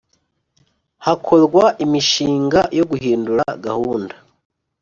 hakorwa 1.05 1.63
imishinga 1.83 2.59
yo 2.77 2.83
guhindura 2.89 3.43
gahunda 3.65 4.15